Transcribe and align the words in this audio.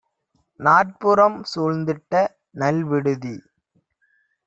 நாற்புறம் 0.59 1.37
சூழ்ந்திட்ட 1.43 2.23
நல்விடுதி! 2.55 3.35